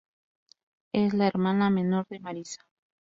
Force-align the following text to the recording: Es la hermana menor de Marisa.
Es 0.93 1.13
la 1.13 1.27
hermana 1.27 1.69
menor 1.69 2.07
de 2.07 2.19
Marisa. 2.19 2.65